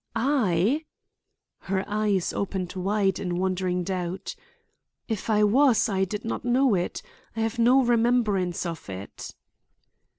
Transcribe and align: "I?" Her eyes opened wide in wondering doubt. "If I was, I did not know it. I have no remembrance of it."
"I?" 0.15 0.85
Her 1.59 1.85
eyes 1.87 2.33
opened 2.33 2.73
wide 2.73 3.19
in 3.19 3.37
wondering 3.37 3.83
doubt. 3.83 4.35
"If 5.07 5.29
I 5.29 5.43
was, 5.43 5.87
I 5.89 6.05
did 6.05 6.25
not 6.25 6.43
know 6.43 6.73
it. 6.73 7.03
I 7.35 7.41
have 7.41 7.59
no 7.59 7.83
remembrance 7.83 8.65
of 8.65 8.89
it." 8.89 9.35